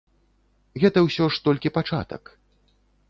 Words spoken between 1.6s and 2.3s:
пачатак.